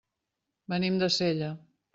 [0.73, 1.55] Venim de Sella.